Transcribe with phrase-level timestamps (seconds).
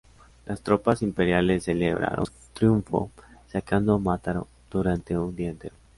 [0.47, 3.11] Las tropas imperiales celebraron su triunfo
[3.51, 5.75] saqueando Mataró durante un día entero.